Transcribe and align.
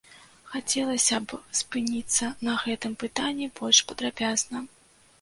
Хацелася 0.53 1.19
б 1.25 1.39
спыніцца 1.61 2.33
на 2.49 2.57
гэтым 2.65 2.99
пытанні 3.07 3.55
больш 3.63 3.87
падрабязна. 3.93 4.69